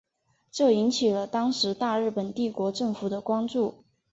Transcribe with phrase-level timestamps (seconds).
[0.51, 3.83] 这引起了当时大日本帝国政府的关注。